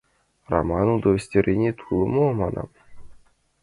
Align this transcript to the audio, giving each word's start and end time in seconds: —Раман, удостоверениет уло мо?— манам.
—Раман, 0.51 0.87
удостоверениет 0.95 1.77
уло 1.91 2.05
мо?— 2.13 2.27
манам. 2.39 2.69